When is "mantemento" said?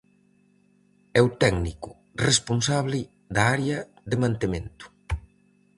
4.23-4.85